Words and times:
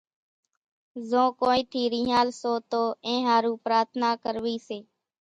زو 1.09 1.23
ڪونئين 1.39 1.69
ٿي 1.71 1.83
رينۿال 1.93 2.27
سو 2.41 2.53
تو 2.71 2.81
اين 3.05 3.19
ۿارُو 3.29 3.53
پرارٿنا 3.65 4.09
ڪروي 4.23 4.57
سي 4.67 4.79